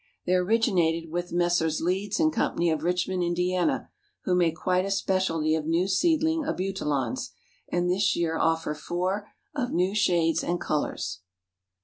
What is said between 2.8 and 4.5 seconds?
Richmond, Indiana, who